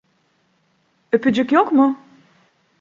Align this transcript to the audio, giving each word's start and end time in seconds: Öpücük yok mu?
Öpücük 1.11 1.51
yok 1.51 1.71
mu? 1.71 1.99